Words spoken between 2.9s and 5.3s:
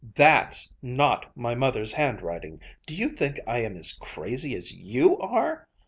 you think I am as crazy as you